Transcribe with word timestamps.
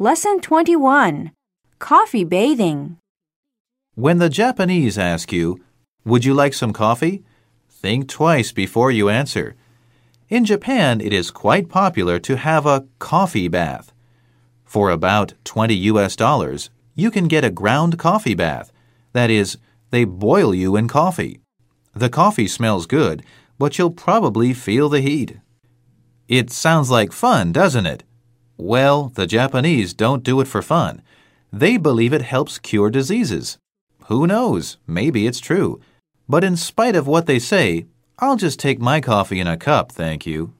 Lesson 0.00 0.38
21 0.40 1.32
Coffee 1.80 2.22
Bathing. 2.22 2.98
When 3.96 4.18
the 4.18 4.28
Japanese 4.28 4.96
ask 4.96 5.32
you, 5.32 5.58
Would 6.04 6.24
you 6.24 6.34
like 6.34 6.54
some 6.54 6.72
coffee? 6.72 7.24
Think 7.68 8.08
twice 8.08 8.52
before 8.52 8.92
you 8.92 9.08
answer. 9.08 9.56
In 10.28 10.44
Japan, 10.44 11.00
it 11.00 11.12
is 11.12 11.32
quite 11.32 11.68
popular 11.68 12.20
to 12.20 12.36
have 12.36 12.64
a 12.64 12.86
coffee 13.00 13.48
bath. 13.48 13.92
For 14.64 14.90
about 14.90 15.34
20 15.42 15.74
US 15.90 16.14
dollars, 16.14 16.70
you 16.94 17.10
can 17.10 17.26
get 17.26 17.42
a 17.44 17.50
ground 17.50 17.98
coffee 17.98 18.36
bath. 18.36 18.70
That 19.14 19.30
is, 19.30 19.58
they 19.90 20.04
boil 20.04 20.54
you 20.54 20.76
in 20.76 20.86
coffee. 20.86 21.40
The 21.92 22.08
coffee 22.08 22.46
smells 22.46 22.86
good, 22.86 23.24
but 23.58 23.78
you'll 23.78 23.90
probably 23.90 24.54
feel 24.54 24.88
the 24.88 25.00
heat. 25.00 25.38
It 26.28 26.52
sounds 26.52 26.88
like 26.88 27.10
fun, 27.10 27.50
doesn't 27.50 27.86
it? 27.86 28.04
Well, 28.58 29.12
the 29.14 29.28
Japanese 29.28 29.94
don't 29.94 30.24
do 30.24 30.40
it 30.40 30.48
for 30.48 30.62
fun. 30.62 31.00
They 31.52 31.76
believe 31.76 32.12
it 32.12 32.22
helps 32.22 32.58
cure 32.58 32.90
diseases. 32.90 33.56
Who 34.06 34.26
knows? 34.26 34.78
Maybe 34.84 35.28
it's 35.28 35.38
true. 35.38 35.80
But 36.28 36.42
in 36.42 36.56
spite 36.56 36.96
of 36.96 37.06
what 37.06 37.26
they 37.26 37.38
say, 37.38 37.86
I'll 38.18 38.36
just 38.36 38.58
take 38.58 38.80
my 38.80 39.00
coffee 39.00 39.38
in 39.38 39.46
a 39.46 39.56
cup, 39.56 39.92
thank 39.92 40.26
you. 40.26 40.54